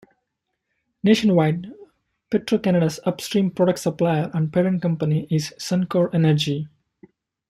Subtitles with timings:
[1.03, 1.71] Nationwide,
[2.31, 6.67] Petro-Canada's upstream product supplier and parent company is Suncor Energy.